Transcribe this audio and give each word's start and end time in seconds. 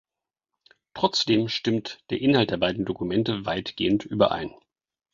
Trotzdem 0.95 1.47
stimmt 1.47 1.99
der 2.09 2.19
Inhalt 2.21 2.49
der 2.49 2.57
beiden 2.57 2.85
Dokumente 2.85 3.45
weitgehend 3.45 4.03
überein. 4.03 4.51